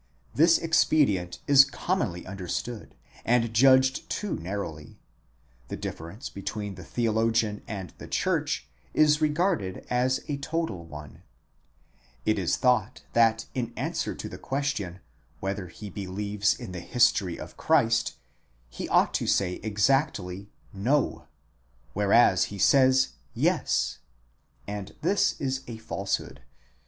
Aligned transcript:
This 0.33 0.57
expedient 0.57 1.41
is 1.45 1.63
commonly 1.63 2.25
understood 2.25 2.95
and 3.23 3.53
judged 3.53 4.09
too 4.09 4.33
narrowly. 4.35 4.97
The 5.67 5.77
difference 5.77 6.27
between 6.27 6.73
the 6.73 6.83
theologian 6.83 7.61
and 7.67 7.93
the 7.99 8.07
church 8.07 8.67
is 8.95 9.21
regarded 9.21 9.85
as 9.91 10.19
a 10.27 10.37
total 10.37 10.85
one; 10.85 11.21
it 12.25 12.39
is 12.39 12.57
thought, 12.57 13.03
that 13.13 13.45
in 13.53 13.73
answer 13.77 14.15
to 14.15 14.27
the 14.27 14.39
question, 14.39 15.01
whether 15.39 15.67
he 15.67 15.87
believes 15.91 16.55
in 16.59 16.71
the 16.71 16.79
history 16.79 17.39
of 17.39 17.55
Christ, 17.55 18.15
he 18.71 18.89
ought 18.89 19.13
to 19.13 19.27
say 19.27 19.59
exactly, 19.61 20.49
no; 20.73 21.27
whereas 21.93 22.45
he 22.45 22.57
says, 22.57 23.09
yes: 23.35 23.99
and 24.65 24.95
this 25.03 25.39
is 25.39 25.61
a 25.67 25.77
falsehood. 25.77 26.41